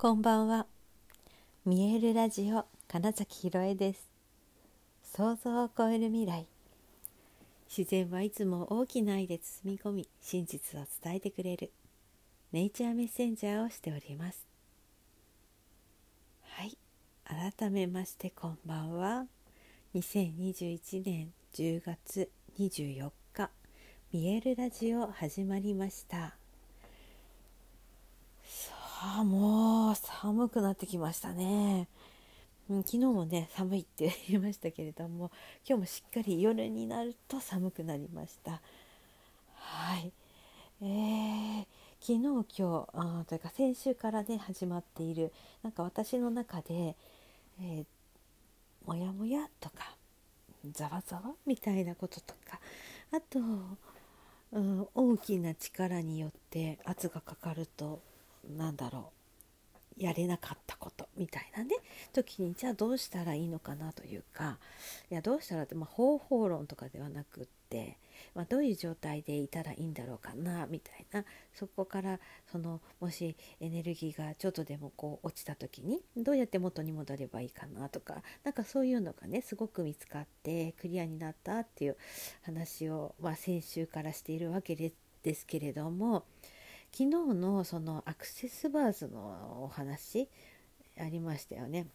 [0.00, 0.66] こんばんは。
[1.66, 4.08] 見えるラジオ金崎ひろえです。
[5.02, 6.46] 想像を超える未来。
[7.68, 11.72] 自然はいつも大きな愛で包み込み、真実を伝えてくれる
[12.52, 14.46] ネイチャーメッセンジャーをしております。
[16.42, 16.78] はい、
[17.58, 19.26] 改めましてこんばんは。
[19.96, 23.50] 2021年10月24日、
[24.12, 26.37] 見えるラジオ始まりました。
[29.00, 31.86] ああもう寒くなってきましたね、
[32.68, 35.30] 昨日もね寒いって言いましたけれども
[35.64, 38.60] 今日もしっかり夜になると寒くなりました。
[39.54, 40.12] はい。
[40.82, 41.66] えー、
[42.00, 46.96] 昨日今日あというか先週からね始まっているなんか私の中で、
[47.60, 47.84] えー、
[48.84, 49.96] もやもやとか
[50.72, 52.58] ざわざわみたいなこととか
[53.12, 53.38] あと、
[54.52, 58.00] うん、大きな力によって圧がかかると
[58.56, 59.18] なんだろう
[59.98, 61.70] やれなかったことみたいなね
[62.12, 64.58] 時にじゃあどうしたらいいのかなというか
[65.10, 67.98] いやどうしたらって、まあ、方法論とかではなくって、
[68.34, 81.96] まあ、どういう状態でいたらいいんだろうかなみたいなそこからそのもしエネルギーがちょっとでもこう落ちた時にどうやって元に戻ればいいかなとか何かそういうのがねすごく見つかってクリアになったっていう
[82.42, 84.92] 話を、まあ、先週からしているわけで
[85.34, 86.24] すけれども。
[86.92, 90.28] 昨日のそのアクセスバーズのお話
[90.98, 91.86] ありましたよね。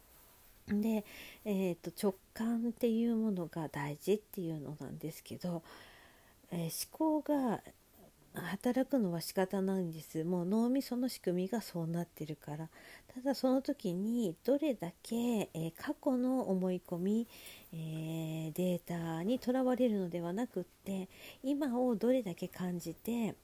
[0.68, 1.04] で、
[1.44, 5.62] えーと、直感っていうものが大事っていうのなんですけど、
[6.50, 7.60] えー、思考が
[8.34, 12.68] 働くのは仕方ないんですもう脳みその仕組みがそうなってるから
[13.14, 17.28] ただその時にどれだけ、えー、過去の思い込み、
[17.72, 21.08] えー、データにとらわれるのではなくって
[21.44, 23.36] 今をどれだけ感じて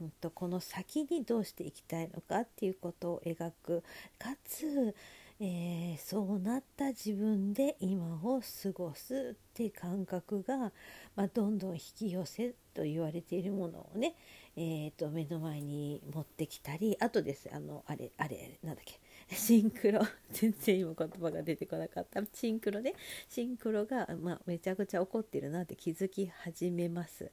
[0.00, 3.82] うんとこの先にどうしていきたいのかっていうことを描く。
[4.18, 4.94] かつ、
[5.40, 10.72] えー、そうなった自分で今を過ごすって感覚が、
[11.14, 14.16] まあ、どんどん引き寄せと言われているものをね、
[14.56, 18.98] えーと、目の前に持ってきたりあとですあのあれあれなんだっけ
[19.36, 20.00] シンクロ
[20.32, 22.20] 全然今言葉が出てこなかった。
[22.32, 22.94] シンクロね。
[23.28, 27.30] シンクロが、まあ、めちゃくちゃ起こってるなって気づき始めます。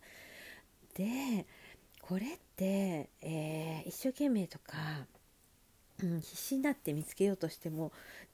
[0.93, 1.45] で
[2.07, 5.07] これって、えー、一生懸命とか、
[6.03, 7.91] うん、必死になって見つけようとしても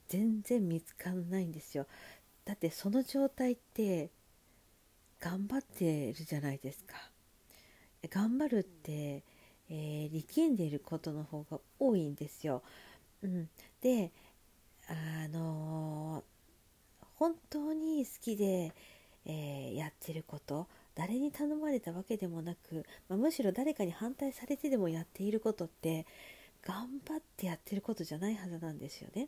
[0.07, 1.87] 全然見つかんないんですよ。
[2.43, 4.09] だってその状態って
[5.19, 6.95] 頑張ってるじゃないですか。
[8.09, 9.23] 頑張るって、
[9.69, 12.63] えー、力んでいることの方が多いんですよ、
[13.21, 13.49] うん、
[13.81, 14.11] で
[14.87, 18.73] あのー、本当に好きで、
[19.25, 26.06] えー、やってること誰に頼まれたわけでもなく、まあ、むしろ誰かに反対されてでもやっていることって
[26.63, 29.28] 頑張ってやってることじゃないはずなんですよね。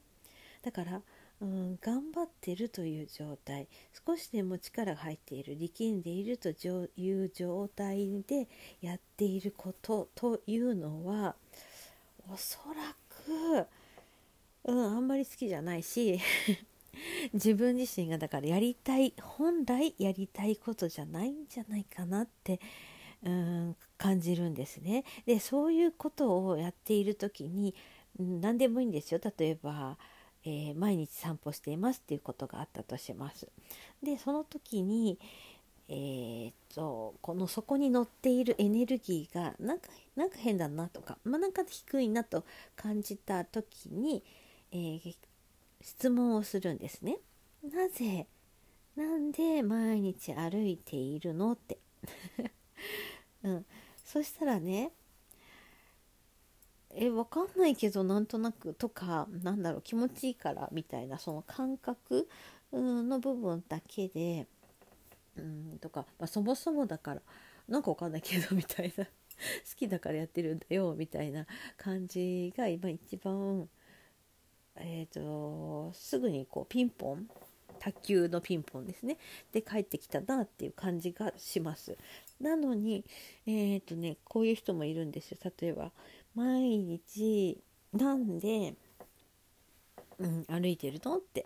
[0.61, 1.01] だから、
[1.41, 3.67] うん、頑張ってるという状態
[4.05, 8.47] 少しでも力が入っている力んでいるという状態で
[8.81, 11.35] やっていることというのは
[12.31, 13.67] おそらく、
[14.63, 16.19] うん、あんまり好きじゃないし
[17.33, 22.59] 自分自身がだからやりたい本来やりたいことじゃないんじゃないかなって
[23.23, 25.05] うん感じるんですね。
[25.25, 27.73] でそういうことをやっている時に、
[28.19, 29.97] うん、何でもいいんですよ例えば、
[30.43, 33.47] えー、毎日散歩していますっていうことがあったとします。
[34.01, 35.19] でその時に
[35.89, 42.45] えー、っとこの底に乗っているエネルギーがなんかなんか変だなとか、まあ、なんか低いなと
[42.75, 44.23] 感じた時に、
[44.71, 45.15] えー、
[45.83, 47.17] 質問をするんですね。
[47.61, 48.25] なぜ
[48.95, 51.77] なんで毎日歩いているのって、
[53.43, 53.65] うん、
[54.05, 54.91] そしたらね
[56.91, 62.29] えわかんないけどなんとなくとかなんだろう気持ちいいからみたいなその感覚
[62.71, 64.47] の部分だけで
[65.35, 67.21] うんとか、まあ、そもそもだから
[67.67, 69.11] なんかわかんないけどみたいな好
[69.75, 73.67] きだからやってるんだよみたいな感じが今一番
[74.77, 77.27] えーと、すぐにこうピンポン
[77.79, 79.17] 卓球のピンポンですね。
[79.51, 81.97] で帰ってきたなっていう感じがします。
[82.39, 83.03] なのに
[83.45, 85.37] えっ、ー、とねこういう人もいるんですよ。
[85.59, 85.91] 例えば
[86.33, 87.61] 毎日
[87.91, 88.75] なんで、
[90.17, 91.45] うん、歩いてるのって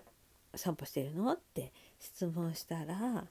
[0.55, 3.25] 散歩してるのって質問したら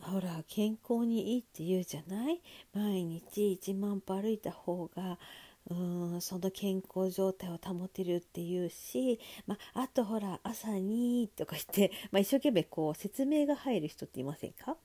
[0.00, 2.40] ほら健康にいいって言うじゃない？
[2.72, 5.18] 毎日1万歩歩いた方が
[5.70, 5.74] う
[6.16, 14.76] んその健康状態を保てるっていうし、まあ、とほら朝にとか言って、まあ、一生懸命こう説明が入る人っていませんか？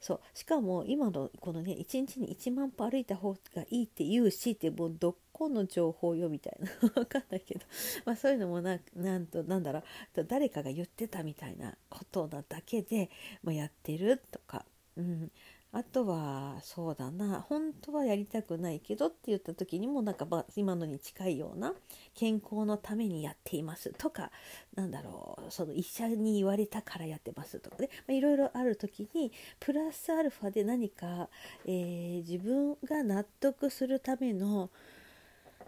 [0.00, 6.68] そうしかも今のこのね1日に1万歩歩いた方がいいって言うしってもうどこの情報よみたいな。
[6.90, 7.60] 分かんないけど、
[8.04, 9.80] まあ、そういうのもななんとなんだろ
[10.16, 10.24] う。
[10.24, 13.10] 誰かが言ってたみたいなことなだけで、
[13.42, 14.64] まあ、やってるとか、
[14.96, 15.30] うん、
[15.74, 17.40] あとはそうだな。
[17.40, 21.72] 本当はやりたくないけどって言った時にもなんか今のに近いような
[22.14, 23.90] 健康のためにやっています。
[23.96, 24.30] とか
[24.74, 25.50] なんだろう。
[25.50, 27.88] その医者に言われたからやってますとかね。
[28.08, 31.30] いろいろある時にプラスアルファで何か、
[31.64, 34.68] えー、自分が納得するための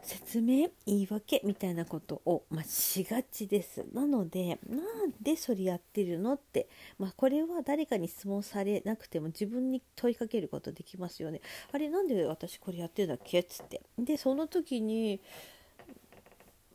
[0.05, 3.85] 説明言い訳みたいなことを、まあ、しがちです。
[3.93, 6.69] なのでなんでそれやってるのって、
[6.99, 11.41] まあ、これは誰かに質問されなくても自分に問いかけることできますよね。
[11.73, 13.41] あれなんで私これやってるんだっけ？
[13.41, 13.81] っつって。
[13.99, 15.21] でその時に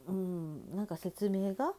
[0.07, 1.73] うんなんか説明が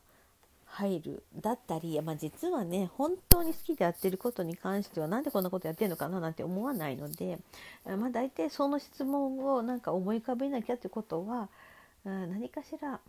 [0.73, 7.39] 入るだったり、まあ、実はね本当に好きでやってることに関しては何でこんなことやってるのかななんて思わないので、
[7.85, 11.49] まあ、大体その質問をなんか思い浮かべなきゃってことは
[12.05, 13.01] 何かしら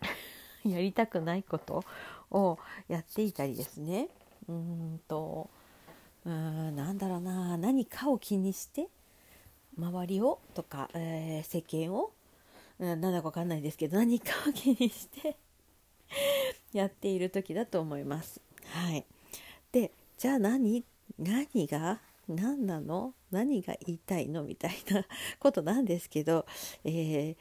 [0.64, 1.82] やりたくないこと
[2.30, 2.58] を
[2.88, 4.08] やっていたりですね。
[4.48, 5.48] うんと
[6.24, 8.88] うんなんだろうな何かを気にして
[9.78, 12.12] 周りをとか、えー、世間を、
[12.78, 15.36] うん、なんだか分かんないですけど何かを気にして
[16.72, 18.40] やっている時だと思います。
[18.66, 19.04] はい、
[19.72, 20.84] でじゃあ何？
[21.18, 22.00] 何が？
[22.28, 23.14] 何なの？
[23.30, 24.44] 何が言いたいの？
[24.44, 25.04] みたいな
[25.38, 26.46] ことなんですけど、
[26.84, 27.36] えー、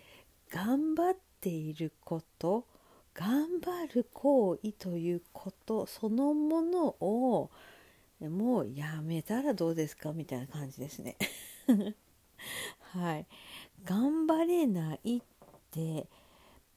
[0.50, 2.66] 頑張っていること
[3.13, 7.50] 頑張る行為ということそのものを
[8.19, 10.12] もうやめたらどうですか？
[10.13, 11.18] みたいな感じですね。
[12.94, 13.25] はい、
[13.84, 15.22] 頑張れないっ
[15.72, 16.07] て、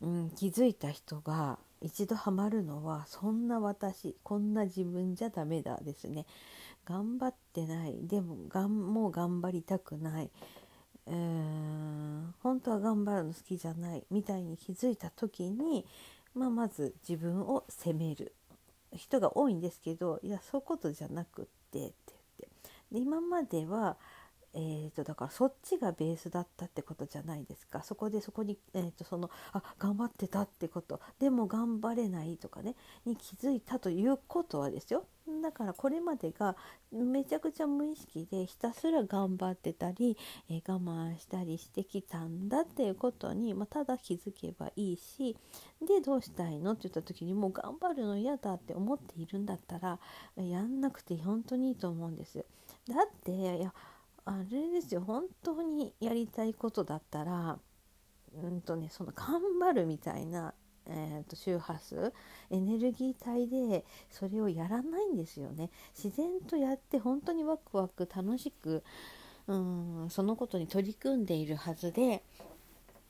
[0.04, 6.26] うん、気づいた人が一度ハマるのはそんな私こんな自分じゃダメだですね。
[6.84, 7.96] 頑張ってない。
[8.02, 10.30] でもがんもう頑張りたくない、
[11.06, 14.04] えー、本当は頑張るの好きじゃない。
[14.10, 15.86] みたいに気づいた時に、
[16.34, 18.34] まあ、まず自分を責める。
[18.92, 21.94] 人が多いんですけどいやそういうことじゃなくってって
[22.38, 22.70] 言って。
[22.92, 23.96] で今までは
[24.54, 27.82] えーと、だからそっちがベースだったってことじゃないですか。
[27.82, 31.00] そこでそこに、えーと、そのあ頑張ってたってこと。
[31.18, 32.76] でも頑張れないとかね。
[33.04, 35.04] に気づいたということはですよ。
[35.42, 36.54] だからこれまでが
[36.92, 40.18] めちゃくちゃ無意識でひたすら頑張ってたり、
[40.50, 45.34] えー、我慢したりしてきたんだっていうことに、まあ、ただ気づけばいいし
[45.80, 49.98] でどうしたいのって言った時にもう頑張るの嫌だって思っているんだったら
[50.36, 52.44] やんなくて本当にいいと思うんです。
[52.86, 53.70] だって
[54.26, 57.58] あれですよ本当にやりたいことだったら
[58.42, 60.54] うんとねその頑張るみたいな、
[60.86, 62.12] えーと、周波数
[62.50, 65.70] エネルギー体でそれをやらないんですよね。
[65.96, 68.82] 自然とやって本当にワクワク楽しく
[69.46, 72.22] うんそのことに取り組んでいるはずで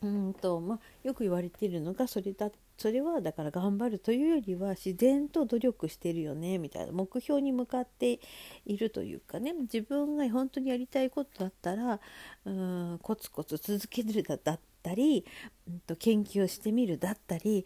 [0.03, 8.21] うんと、まあ、よく言われているのがそれだっそれはだから頑張るというよりは自然と努力してるよねみたいな目標に向かって
[8.67, 12.01] いるというかね自分が本当にやりたいことだったら
[12.45, 15.25] うんコツコツ続けるだったり、
[15.69, 17.65] うんと研究をしてみるだったり、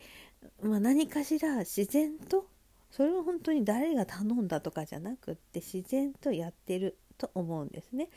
[0.63, 2.47] まあ、何かしら自然と
[2.91, 8.09] それは本当に誰が頼んだとかじゃなくって自然とやってると思うんですね。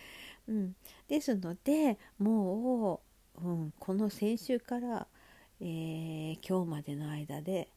[0.47, 0.75] うん、
[1.07, 3.01] ですのでも
[3.41, 5.07] う、うん、この先週から
[5.63, 7.69] えー、今日までの間で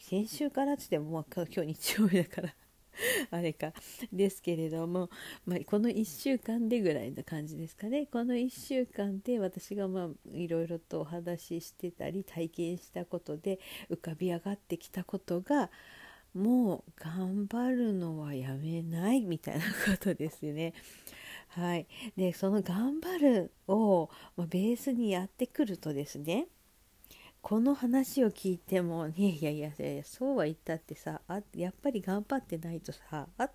[0.00, 2.54] 先週からっつっても、まあ、今日日曜日だから
[3.30, 3.72] あれか。
[4.12, 5.10] ですけれども、
[5.46, 8.06] まあ、この1週間でぐらいな感じですかね。
[8.06, 13.58] この1週間で私がまあいろいろとお話ししてたり体験したことで
[13.90, 15.70] 浮かび上がってきたことが
[16.34, 20.74] もう頑張るのはやめないみたいなことですね。
[21.48, 21.86] はい、
[22.16, 26.48] でその「頑張るを」ま、ベースにやってくるとですね
[27.44, 29.70] この話を聞いても、ね、いやいや
[30.02, 33.50] そうは言ったってさあやっぱり頑張ってないとさあ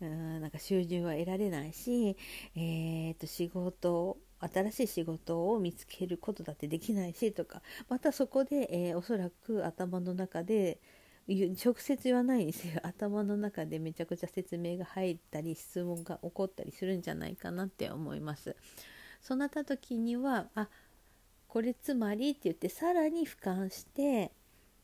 [0.00, 2.16] うんなんか収入は得られないし、
[2.56, 10.80] えー、と仕事新しい仕事を見つけることだってできないしとかまたそこで、えー、おそらく頭の中で
[11.28, 18.56] 直接言わないんですよ 頭の中でめちゃくちゃ説明が入ったり質問が起こったりするんじゃないかなって思います。
[19.20, 20.68] そうなった時にはあ
[21.54, 24.32] これつまりって言ってさらに俯瞰して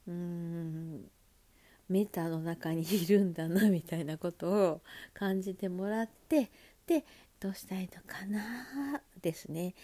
[0.06, 1.00] うーん
[1.88, 4.80] メタの中にいるんだなみたいなことを
[5.12, 6.48] 感じてもらって
[6.86, 7.04] で
[7.40, 9.74] どうしたいのかなですね、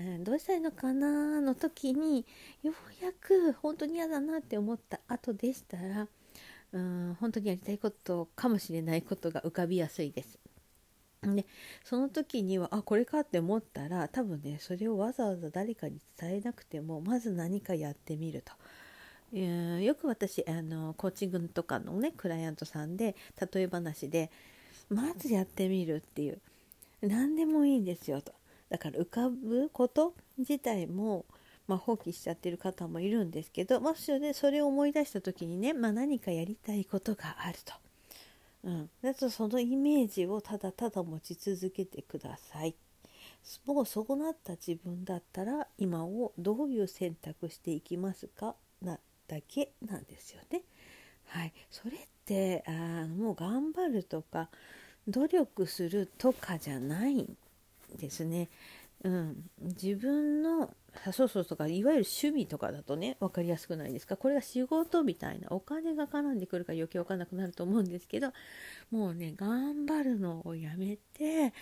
[0.00, 2.24] うん、どうしたいのかなの時に
[2.62, 6.06] ようやく本当に嫌だなって思った後でしたら
[6.70, 10.38] うん本当にやりたいことかもしれないことが浮かびやすいです。
[11.34, 11.46] で
[11.84, 18.52] その時にはあこれかって思ったら多分ねそれをわざわざ誰かに伝えなくてもまず何かやってみると。
[19.32, 23.16] よく私あのコーチングとかのねクライアントさんで
[23.52, 24.30] 例え話で
[24.88, 26.38] まずやってみるっていう
[27.02, 28.32] 何でもいいんですよと
[28.70, 31.24] だから浮かぶこと自体も、
[31.66, 37.74] まあ、放棄しちゃってる方もいるんですけど、まあ、それでそれを思い出した時にね、まあ、何かやりたいことがあると。
[38.64, 42.74] うん、だとそのイメージをただただ持ち続けてください。
[43.64, 48.56] もうそうなった自分だったら今をどういう選択していきますか？
[48.82, 48.98] な
[49.28, 50.62] だけなんですよね。
[51.26, 54.48] はい、それってあもう頑張るとか
[55.06, 57.36] 努力するとかじゃないん
[58.00, 58.48] ですね。
[59.06, 60.74] うん、自分の
[61.12, 64.16] そうそうとかいわゆる趣味とかだとね分かりやすくないですか？
[64.16, 68.32] これが仕事みたいなお金が絡んでくるから余計分かんなくなると思うんですけど
[68.90, 71.54] もうね頑張るのをやめて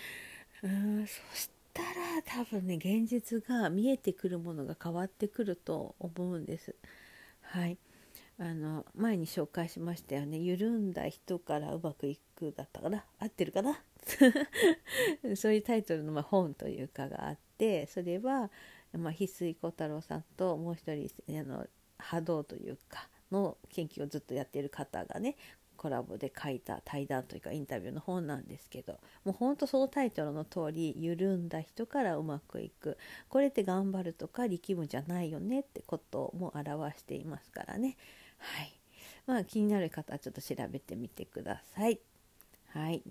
[0.63, 6.75] うんそしたら多分ね現実が見えてくるものが変わってくると思うんです。
[7.43, 7.77] はい。
[8.37, 10.39] あの前に紹介しましたよね。
[10.39, 13.05] 緩んだ人からうまくいくだったかな？
[13.19, 13.81] 合ってるかな？
[15.37, 18.51] そういうタイトルのま本というかがあってそれは、
[18.93, 21.11] まあ、翡翠小太郎さんともう一人
[21.41, 21.67] あの
[21.99, 25.37] 波動というかの研究をずっとやっている方がね
[25.77, 32.97] コラボで書いた対談というかインタビューの本なんですけどもうほんとそのタイトルの通り緩んだ人からうまくいく。
[33.29, 35.61] これって頑張るとか力むじゃないよね？
[35.61, 37.97] ってことも表していますからね。
[38.39, 38.73] はい。
[39.27, 41.99] まあ気になる方はちょっと調べてみてください。
[42.75, 43.03] はい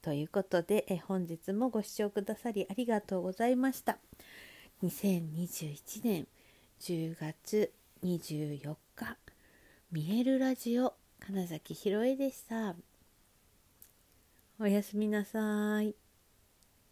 [0.00, 3.98] ということでえ本日もご視聴くださりありがとうございました
[4.84, 6.28] 2021年
[6.80, 7.72] 10月
[8.04, 9.16] 24日
[9.90, 12.76] 見えるラジオ金崎ひろえでした。
[14.60, 16.07] おやすみなさい。